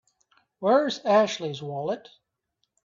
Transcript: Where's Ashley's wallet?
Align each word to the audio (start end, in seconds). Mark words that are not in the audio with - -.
Where's 0.57 0.97
Ashley's 1.05 1.61
wallet? 1.61 2.09